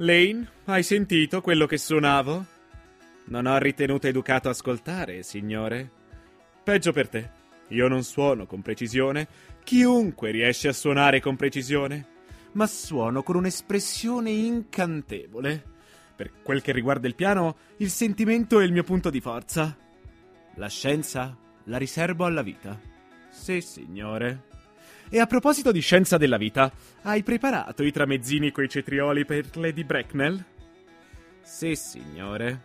[0.00, 2.44] Lane, hai sentito quello che suonavo?
[3.28, 5.90] Non ho ritenuto educato ascoltare, signore.
[6.62, 7.30] Peggio per te.
[7.68, 9.26] Io non suono con precisione.
[9.64, 12.08] Chiunque riesce a suonare con precisione.
[12.52, 15.64] Ma suono con un'espressione incantevole.
[16.14, 19.74] Per quel che riguarda il piano, il sentimento è il mio punto di forza.
[20.56, 22.78] La scienza la riservo alla vita.
[23.30, 24.42] Sì, signore.
[25.08, 26.70] E a proposito di scienza della vita,
[27.02, 30.44] hai preparato i tramezzini coi cetrioli per Lady Bracknell?
[31.42, 32.62] Sì, signore.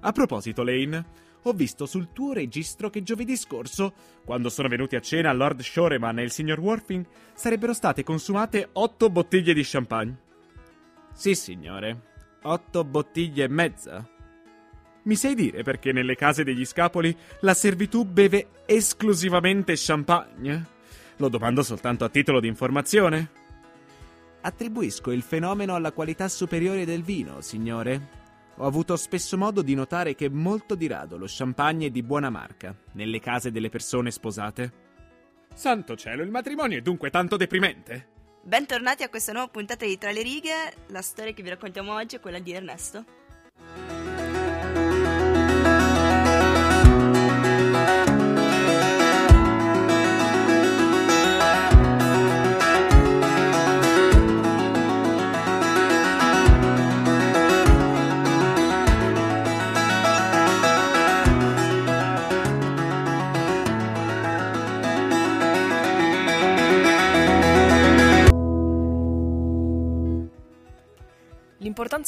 [0.00, 1.04] A proposito, Lane,
[1.42, 6.18] ho visto sul tuo registro che giovedì scorso, quando sono venuti a cena Lord Shoreman
[6.18, 10.16] e il signor Worthing, sarebbero state consumate otto bottiglie di champagne.
[11.14, 12.14] Sì, signore.
[12.42, 14.06] Otto bottiglie e mezza.
[15.04, 20.74] Mi sai dire perché nelle case degli scapoli la servitù beve esclusivamente champagne?
[21.16, 23.44] Lo domando soltanto a titolo di informazione.
[24.42, 28.24] Attribuisco il fenomeno alla qualità superiore del vino, signore.
[28.56, 32.30] Ho avuto spesso modo di notare che molto di rado lo champagne è di buona
[32.30, 34.84] marca nelle case delle persone sposate.
[35.54, 38.14] Santo cielo, il matrimonio è dunque tanto deprimente?
[38.42, 40.74] Bentornati a questa nuova puntata di Tra le righe.
[40.88, 43.04] La storia che vi raccontiamo oggi è quella di Ernesto.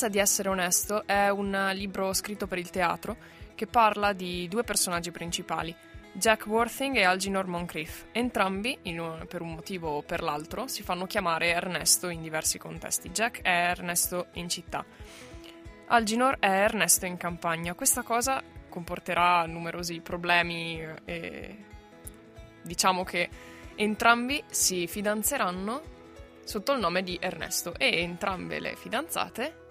[0.09, 3.17] Di essere onesto è un libro scritto per il teatro
[3.55, 5.75] che parla di due personaggi principali,
[6.13, 8.07] Jack Worthing e Alginor Moncrief.
[8.13, 13.11] Entrambi, un, per un motivo o per l'altro, si fanno chiamare Ernesto in diversi contesti.
[13.11, 14.83] Jack è Ernesto in città.
[15.89, 17.75] Alginor è Ernesto in campagna.
[17.75, 21.65] Questa cosa comporterà numerosi problemi e
[22.63, 23.29] diciamo che
[23.75, 25.83] entrambi si fidanzeranno
[26.45, 29.67] sotto il nome di Ernesto e entrambe le fidanzate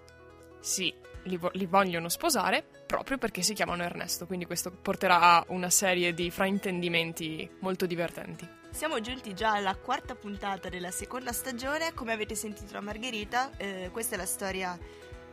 [0.60, 5.46] si, li, vo- li, vogliono sposare proprio perché si chiamano Ernesto, quindi questo porterà a
[5.50, 8.48] una serie di fraintendimenti molto divertenti.
[8.70, 13.90] Siamo giunti già alla quarta puntata della seconda stagione, come avete sentito da Margherita, eh,
[13.92, 14.78] questa è la storia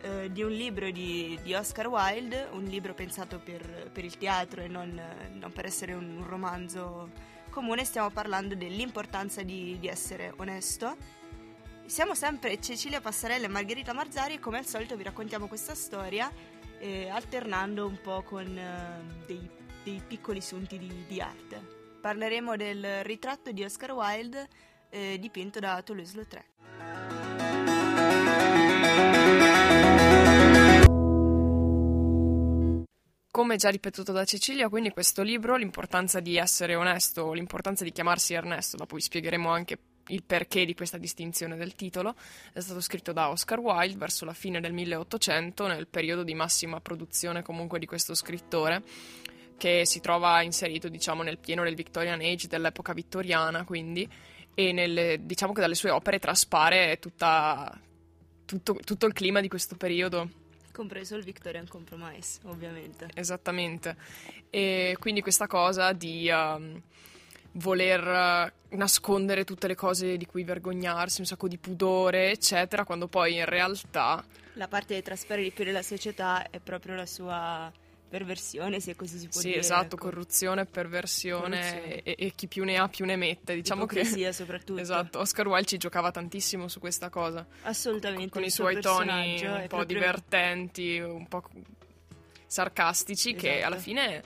[0.01, 4.63] eh, di un libro di, di, Oscar Wilde, un libro pensato per, per il teatro
[4.63, 5.01] e non,
[5.33, 7.11] non, per essere un romanzo
[7.51, 10.97] comune, stiamo parlando dell'importanza di, di essere onesto
[11.87, 16.31] siamo sempre Cecilia Passarella e Margherita Marzari e come al solito vi raccontiamo questa storia
[16.79, 19.49] eh, alternando un po' con eh, dei,
[19.83, 21.61] dei, piccoli sunti di, di, arte.
[22.01, 24.49] Parleremo del ritratto di Oscar Wilde
[24.91, 26.53] eh, dipinto da Toulouse-Lautrec.
[33.31, 38.35] Come già ripetuto da Cecilia, quindi questo libro, l'importanza di essere onesto, l'importanza di chiamarsi
[38.35, 39.77] Ernesto, dopo vi spiegheremo anche
[40.09, 42.15] il perché di questa distinzione del titolo,
[42.53, 46.81] è stato scritto da Oscar Wilde verso la fine del 1800, nel periodo di massima
[46.81, 48.83] produzione comunque di questo scrittore,
[49.57, 54.09] che si trova inserito diciamo nel pieno del Victorian Age, dell'epoca vittoriana quindi,
[54.55, 57.81] e nel, diciamo che dalle sue opere traspare tutta,
[58.45, 60.43] tutto, tutto il clima di questo periodo
[60.75, 63.09] compreso il Victorian Compromise, ovviamente.
[63.15, 63.97] Esattamente.
[64.51, 66.83] E quindi questa cosa di um,
[67.55, 73.09] voler eh, nascondere tutte le cose di cui vergognarsi, un sacco di pudore, eccetera, quando
[73.09, 74.25] poi in realtà...
[74.55, 77.73] La parte che trasferire di più della società è proprio la sua
[78.09, 79.63] perversione, se così si può sì, dire.
[79.63, 80.05] Sì, esatto, ecco.
[80.05, 82.03] corruzione, perversione corruzione.
[82.03, 83.55] E, e, chi più ne ha più ne mette.
[83.55, 84.81] Diciamo Ipocrisia che soprattutto.
[84.81, 87.45] Esatto, Oscar Wilde ci giocava tantissimo su questa cosa.
[87.63, 88.31] Assolutamente.
[88.31, 89.99] Con i suoi toni un po' proprio...
[89.99, 91.43] divertenti, un po'
[92.47, 93.43] sarcastici esatto.
[93.43, 94.23] che alla fine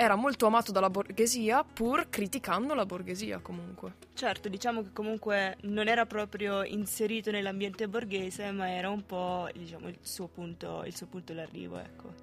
[0.00, 3.96] era molto amato dalla borghesia, pur criticando la borghesia comunque.
[4.14, 9.88] Certo, diciamo che comunque non era proprio inserito nell'ambiente borghese, ma era un po' diciamo,
[9.88, 12.14] il, suo punto, il suo punto d'arrivo, ecco.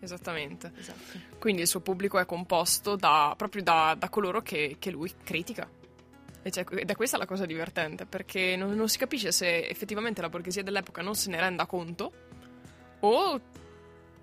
[0.00, 0.72] Esattamente.
[0.74, 1.18] Esatto.
[1.38, 5.68] Quindi il suo pubblico è composto da, proprio da, da coloro che, che, lui critica.
[6.48, 10.30] Cioè, ed è questa la cosa divertente, perché non, non si capisce se effettivamente la
[10.30, 12.10] borghesia dell'epoca non se ne renda conto
[13.00, 13.40] o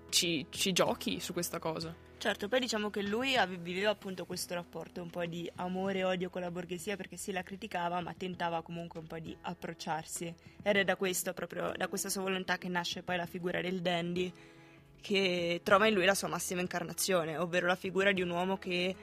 [0.10, 2.08] ci, ci giochi su questa cosa.
[2.20, 6.30] Certo, poi diciamo che lui viveva appunto questo rapporto un po' di amore e odio
[6.30, 10.36] con la borghesia perché sì la criticava ma tentava comunque un po' di approcciarsi.
[10.62, 13.80] Ed è da questo proprio, da questa sua volontà che nasce poi la figura del
[13.80, 14.30] dandy
[15.00, 18.94] che trova in lui la sua massima incarnazione, ovvero la figura di un uomo che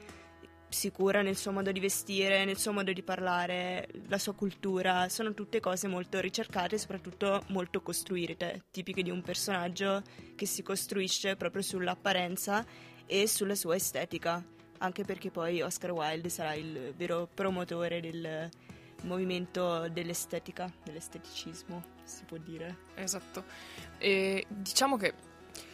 [0.69, 5.33] sicura nel suo modo di vestire, nel suo modo di parlare, la sua cultura, sono
[5.33, 10.03] tutte cose molto ricercate e soprattutto molto costruite, tipiche di un personaggio
[10.35, 12.63] che si costruisce proprio sull'apparenza
[13.07, 14.43] e sulla sua estetica,
[14.79, 18.49] anche perché poi Oscar Wilde sarà il vero promotore del
[19.03, 22.77] movimento dell'estetica, dell'esteticismo, si può dire.
[22.95, 23.45] Esatto.
[23.97, 25.13] E diciamo che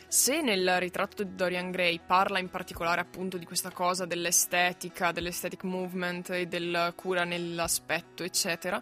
[0.08, 5.64] se nel ritratto di Dorian Gray parla in particolare appunto di questa cosa dell'estetica, dell'aesthetic
[5.64, 8.80] movement e del cura nell'aspetto, eccetera,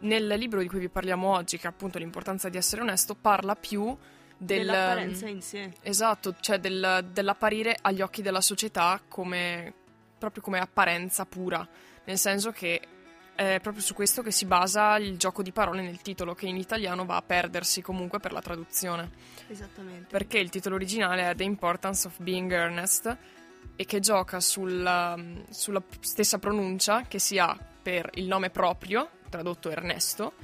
[0.00, 3.56] nel libro di cui vi parliamo oggi, che è appunto l'importanza di essere onesto, parla
[3.56, 3.96] più
[4.36, 5.72] del, dell'apparenza in sé.
[5.82, 9.72] Esatto, cioè del, dell'apparire agli occhi della società come
[10.18, 11.66] proprio come apparenza pura,
[12.04, 12.80] nel senso che
[13.34, 16.56] è proprio su questo che si basa il gioco di parole nel titolo, che in
[16.56, 19.10] italiano va a perdersi comunque per la traduzione.
[19.48, 20.06] Esattamente.
[20.08, 23.16] Perché il titolo originale è The Importance of Being Earnest
[23.76, 25.18] e che gioca sulla,
[25.50, 30.34] sulla stessa pronuncia che si ha per il nome proprio, tradotto Ernesto,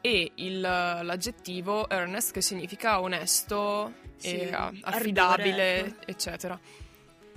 [0.00, 6.06] e il, l'aggettivo earnest che significa onesto Sì, e ah, ardore, affidabile, ecco.
[6.06, 6.60] eccetera.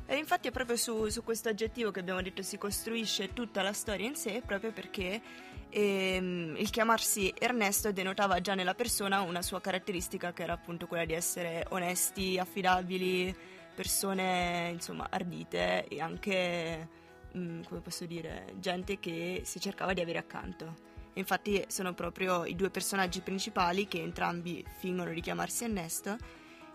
[0.05, 3.73] E infatti è proprio su, su questo aggettivo che abbiamo detto si costruisce tutta la
[3.73, 5.21] storia in sé, proprio perché
[5.69, 11.05] ehm, il chiamarsi Ernesto denotava già nella persona una sua caratteristica che era appunto quella
[11.05, 13.33] di essere onesti, affidabili,
[13.73, 16.87] persone insomma ardite e anche,
[17.35, 20.91] mm, come posso dire, gente che si cercava di avere accanto.
[21.13, 26.17] Infatti sono proprio i due personaggi principali che entrambi fingono di chiamarsi Ernesto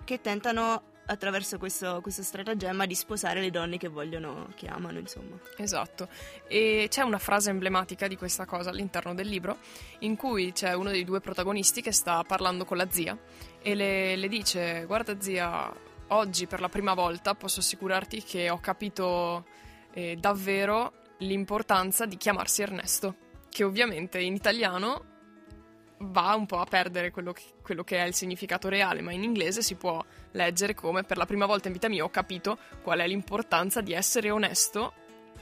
[0.05, 5.37] che tentano attraverso questo, questo stratagemma di sposare le donne che vogliono, che amano, insomma.
[5.57, 6.09] Esatto,
[6.47, 9.59] e c'è una frase emblematica di questa cosa all'interno del libro
[10.01, 13.17] in cui c'è uno dei due protagonisti che sta parlando con la zia
[13.61, 15.73] e le, le dice guarda zia,
[16.09, 19.47] oggi per la prima volta posso assicurarti che ho capito
[19.93, 23.17] eh, davvero l'importanza di chiamarsi Ernesto,
[23.59, 25.05] che ovviamente in italiano
[25.99, 29.25] va un po' a perdere quello che, quello che è il significato reale, ma in
[29.25, 30.01] inglese si può
[30.31, 33.95] leggere come per la prima volta in vita mia ho capito qual è l'importanza di
[33.95, 34.93] essere onesto,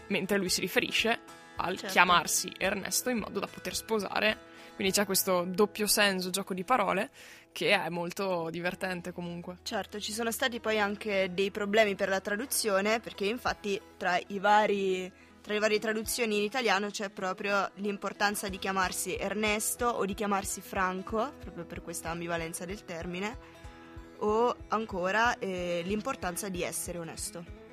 [0.06, 1.20] mentre lui si riferisce
[1.56, 1.92] al Certo.
[1.92, 4.54] chiamarsi Ernesto in modo da poter sposare.
[4.76, 7.10] Quindi c'è questo doppio senso, gioco di parole,
[7.52, 9.58] che è molto divertente comunque.
[9.62, 14.38] Certo, ci sono stati poi anche dei problemi per la traduzione, perché infatti tra i
[14.38, 15.12] vari
[15.46, 20.60] tra le varie traduzioni in italiano c'è proprio l'importanza di chiamarsi Ernesto o di chiamarsi
[20.60, 23.38] Franco, proprio per questa ambivalenza del termine,
[24.18, 27.65] o ancora eh, l'importanza di essere onesto.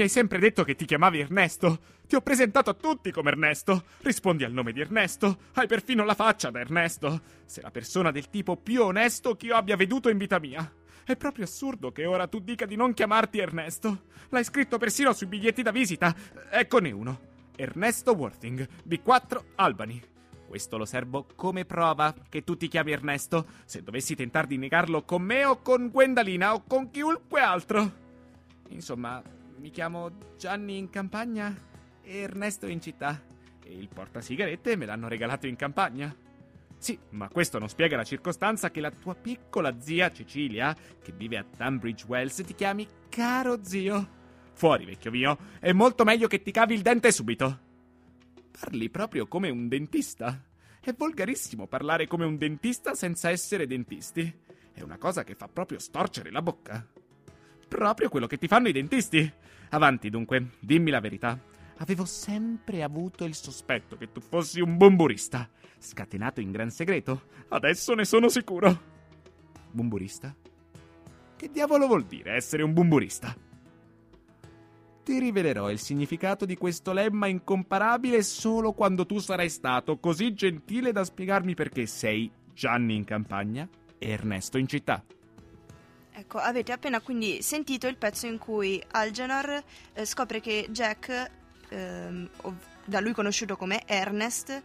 [0.00, 1.78] Mi hai sempre detto che ti chiamavi Ernesto.
[2.06, 3.84] Ti ho presentato a tutti come Ernesto.
[4.00, 5.40] Rispondi al nome di Ernesto.
[5.52, 7.20] Hai perfino la faccia da Ernesto.
[7.44, 10.72] Sei la persona del tipo più onesto che io abbia veduto in vita mia.
[11.04, 14.04] È proprio assurdo che ora tu dica di non chiamarti Ernesto.
[14.30, 16.16] L'hai scritto persino sui biglietti da visita.
[16.50, 17.20] Eccone uno.
[17.54, 20.00] Ernesto Worthing, B4 Albany.
[20.48, 25.02] Questo lo servo come prova che tu ti chiami Ernesto, se dovessi tentare di negarlo
[25.02, 27.98] con me o con Gwendalina o con chiunque altro.
[28.68, 29.22] Insomma,
[29.60, 31.54] mi chiamo Gianni in campagna
[32.02, 33.22] e Ernesto in città.
[33.62, 36.14] E il portasigarette me l'hanno regalato in campagna.
[36.78, 41.36] Sì, ma questo non spiega la circostanza che la tua piccola zia Cecilia, che vive
[41.36, 44.18] a Tunbridge Wells, ti chiami caro zio.
[44.54, 47.68] Fuori, vecchio mio, è molto meglio che ti cavi il dente subito.
[48.50, 50.42] Parli proprio come un dentista.
[50.80, 54.38] È volgarissimo parlare come un dentista senza essere dentisti.
[54.72, 56.86] È una cosa che fa proprio storcere la bocca.
[57.70, 59.32] Proprio quello che ti fanno i dentisti.
[59.68, 61.38] Avanti dunque, dimmi la verità.
[61.76, 65.48] Avevo sempre avuto il sospetto che tu fossi un bumburista,
[65.78, 67.28] scatenato in gran segreto.
[67.46, 68.76] Adesso ne sono sicuro.
[69.70, 70.34] Bumburista?
[71.36, 73.34] Che diavolo vuol dire essere un bumburista?
[75.04, 80.90] Ti rivelerò il significato di questo lemma incomparabile solo quando tu sarai stato così gentile
[80.90, 85.04] da spiegarmi perché sei Gianni in campagna e Ernesto in città.
[86.12, 89.62] Ecco, avete appena quindi sentito il pezzo in cui Algernon
[89.92, 91.30] eh, scopre che Jack,
[91.68, 94.62] ehm, ov- da lui conosciuto come Ernest,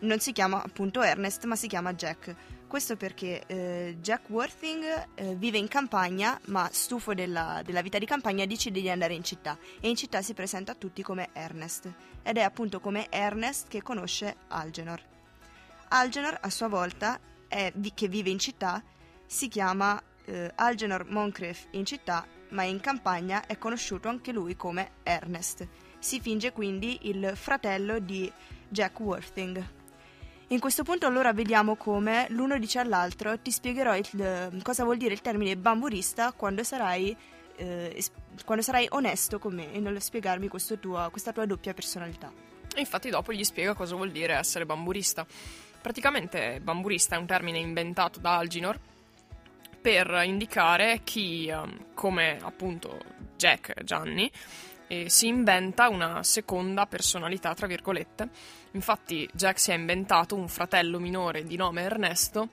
[0.00, 2.34] non si chiama appunto Ernest, ma si chiama Jack.
[2.66, 8.04] Questo perché eh, Jack Worthing eh, vive in campagna, ma stufo della, della vita di
[8.04, 11.90] campagna decide di andare in città e in città si presenta a tutti come Ernest
[12.22, 15.02] ed è appunto come Ernest che conosce Algenor.
[15.88, 18.82] Algenor a sua volta, è, che vive in città,
[19.24, 24.92] si chiama eh, Algenor Moncrief in città, ma in campagna è conosciuto anche lui come
[25.02, 25.66] Ernest.
[25.98, 28.30] Si finge quindi il fratello di
[28.68, 29.76] Jack Worthing.
[30.48, 35.12] In questo punto allora vediamo come l'uno dice all'altro ti spiegherò il, cosa vuol dire
[35.12, 37.14] il termine bamburista quando sarai,
[37.56, 38.04] eh,
[38.46, 40.48] quando sarai onesto con me e nello spiegarmi
[40.80, 42.32] tua, questa tua doppia personalità.
[42.74, 45.26] E infatti dopo gli spiega cosa vuol dire essere bamburista.
[45.80, 48.78] Praticamente bamburista è un termine inventato da Alginor
[49.88, 53.00] per indicare chi, ehm, come appunto
[53.36, 54.30] Jack Gianni,
[54.86, 58.28] eh, si inventa una seconda personalità, tra virgolette.
[58.72, 62.50] Infatti Jack si è inventato un fratello minore di nome Ernesto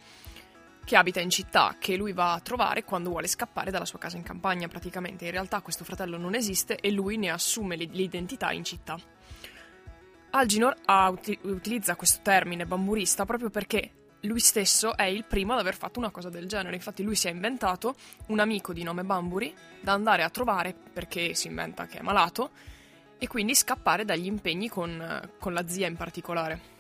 [0.86, 4.16] che abita in città, che lui va a trovare quando vuole scappare dalla sua casa
[4.16, 5.26] in campagna praticamente.
[5.26, 8.98] In realtà questo fratello non esiste e lui ne assume l'identità in città.
[10.30, 10.74] Alginor
[11.42, 16.12] utilizza questo termine bamburista proprio perché lui stesso è il primo ad aver fatto una
[16.12, 16.76] cosa del genere.
[16.76, 17.96] Infatti, lui si è inventato
[18.28, 22.52] un amico di nome Bamburi da andare a trovare perché si inventa che è malato
[23.18, 26.74] e quindi scappare dagli impegni con, con la zia in particolare.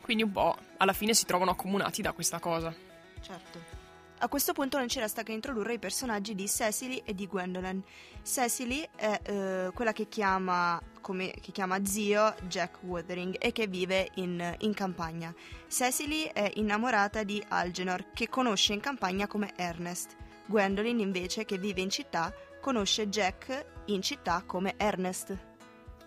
[0.00, 2.74] Quindi, un po' alla fine si trovano accomunati da questa cosa.
[3.20, 3.80] Certo.
[4.18, 7.82] A questo punto non ci resta che introdurre i personaggi di Cecily e di Gwendolyn.
[8.22, 14.08] Cecily è eh, quella che chiama, come, che chiama, zio Jack Wuthering e che vive
[14.14, 15.34] in, in, campagna.
[15.68, 20.16] Cecily è innamorata di Algenor, che conosce in campagna come Ernest.
[20.46, 22.32] Gwendolyn, invece, che vive in città,
[22.62, 25.36] conosce Jack in città come Ernest.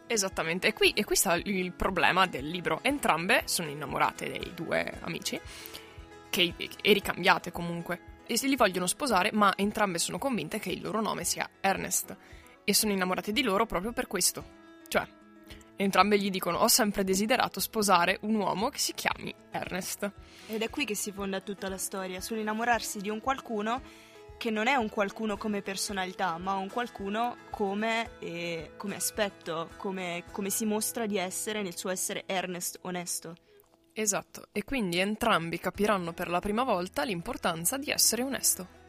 [0.07, 2.79] Esattamente, e qui, e qui sta il problema del libro.
[2.81, 5.39] Entrambe sono innamorate dei due amici
[6.29, 8.13] che, e ricambiate comunque.
[8.27, 12.15] E se li vogliono sposare, ma entrambe sono convinte che il loro nome sia Ernest.
[12.63, 14.63] E sono innamorate di loro proprio per questo.
[14.95, 15.05] Cioè,
[15.75, 20.09] entrambe gli dicono: Ho sempre desiderato sposare un uomo che si chiami Ernest.
[20.47, 23.81] Ed è qui che si fonda tutta la storia, sull'innamorarsi di un qualcuno
[24.37, 30.23] che non è un qualcuno come personalità, ma un qualcuno come, eh, come aspetto, come,
[30.31, 33.35] come si mostra di essere nel suo essere Ernest onesto.
[33.91, 38.83] Esatto, e quindi entrambi capiranno per la prima volta l'importanza di essere onesto.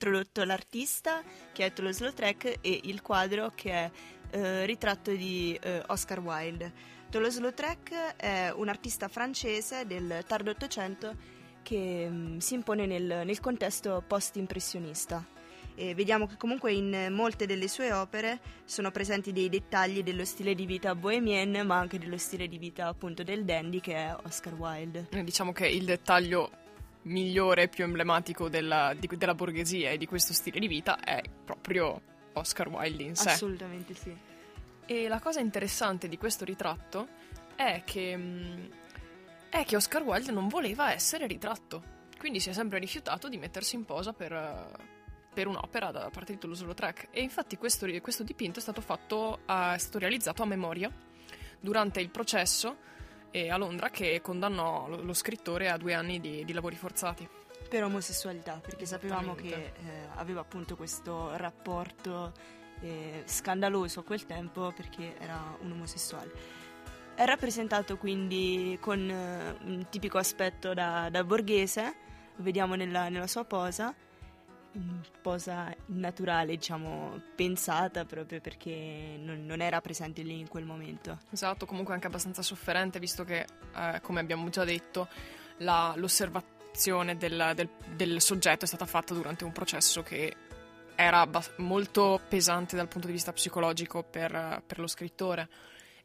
[0.00, 3.90] Introdotto l'artista che è Toulouse-Lautrec e il quadro che è
[4.30, 6.72] eh, ritratto di eh, Oscar Wilde.
[7.10, 11.14] Toulouse-Lautrec è un artista francese del tardo Ottocento
[11.62, 15.22] che mh, mm, si impone nel, nel contesto post-impressionista.
[15.74, 20.54] E vediamo che comunque in molte delle sue opere sono presenti dei dettagli dello stile
[20.54, 24.54] di vita bohemian, ma anche dello stile di vita appunto del dandy che è Oscar
[24.54, 25.08] Wilde.
[25.10, 26.50] Eh, diciamo che il dettaglio
[27.02, 31.22] migliore e più emblematico della, di, della borghesia e di questo stile di vita è
[31.44, 32.00] proprio
[32.34, 33.30] Oscar Wilde in sé.
[33.30, 34.14] Assolutamente sì.
[34.86, 37.08] E la cosa interessante di questo ritratto
[37.54, 38.64] è che, mm,
[39.48, 41.82] è che Oscar Wilde non voleva essere ritratto,
[42.18, 44.98] quindi si è sempre rifiutato di mettersi in posa per
[45.32, 49.78] per un'opera da parte di Toulouse-Lautrec e infatti questo, questo dipinto è stato, fatto, è
[49.78, 50.90] stato realizzato a memoria
[51.60, 52.78] durante il processo
[53.32, 57.28] a Londra che condannò lo, scrittore a due anni di, di lavori forzati.
[57.68, 59.72] Per omosessualità, perché sapevamo che eh,
[60.16, 62.32] aveva appunto questo rapporto
[62.80, 66.32] eh, scandaloso a quel tempo perché era un omosessuale.
[67.14, 71.94] È rappresentato quindi con eh, un tipico aspetto da, da borghese,
[72.34, 73.94] lo vediamo nella, nella sua posa,
[75.20, 81.18] posa naturale, diciamo, pensata proprio perché non, non, era presente lì in quel momento.
[81.30, 85.08] Esatto, comunque anche abbastanza sofferente, visto che, eh, come abbiamo già detto,
[85.58, 90.34] la, l'osservazione del, del, del, soggetto è stata fatta durante un processo che
[90.94, 95.48] era abbast- molto pesante dal punto di vista psicologico per, per lo scrittore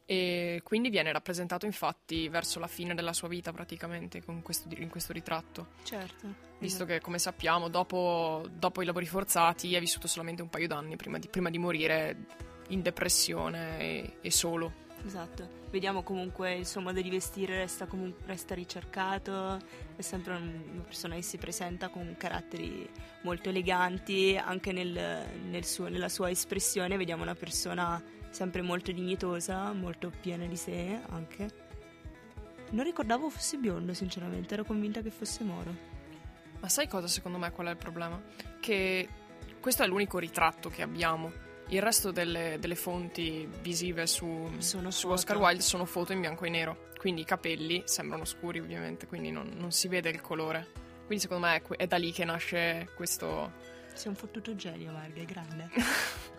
[0.05, 5.13] e quindi viene rappresentato infatti verso la fine della sua vita praticamente questo, in questo
[5.13, 5.67] ritratto.
[5.83, 6.43] Certo.
[6.59, 10.95] Visto che come sappiamo dopo, dopo, i lavori forzati ha vissuto solamente un paio d'anni
[10.95, 12.17] prima di, prima di morire
[12.69, 14.83] in depressione e, e, solo.
[15.05, 19.59] Esatto, vediamo comunque il suo modo di vestire resta, comunque, resta ricercato,
[19.95, 22.89] è sempre una persona che si presenta con caratteri
[23.21, 28.01] molto eleganti, anche nel, nel suo, nella sua espressione vediamo una persona
[28.35, 31.63] sempre molto dignitosa, molto piena di sé anche.
[32.71, 35.73] Non ricordavo fosse biondo, sinceramente, ero convinta che fosse moro.
[36.59, 38.21] Ma sai cosa secondo me qual è il problema?
[38.59, 39.07] Che
[39.61, 41.31] questo è l'unico ritratto che abbiamo.
[41.69, 46.49] Il resto delle, delle fonti visive su, su Oscar Wilde sono foto in bianco e
[46.49, 46.89] nero.
[46.97, 50.67] Quindi i capelli sembrano scuri, ovviamente, quindi non, non si vede il colore.
[51.05, 53.53] Quindi secondo me è, è da lì che nasce questo.
[53.93, 55.69] Sei un fottuto genio, Marga, è grande.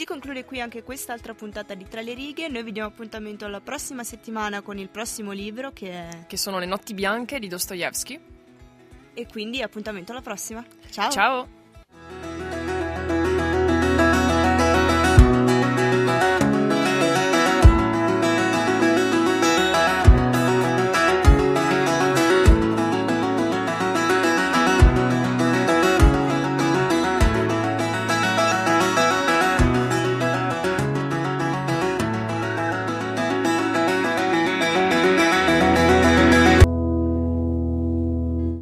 [0.00, 2.48] Si conclude qui anche quest'altra puntata di Tra le righe.
[2.48, 6.24] Noi vi diamo appuntamento alla prossima settimana con il prossimo libro che è.
[6.26, 8.18] Che sono Le notti bianche di Dostoevsky.
[9.12, 10.64] E quindi appuntamento alla prossima.
[10.88, 11.10] Ciao!
[11.10, 11.59] Ciao!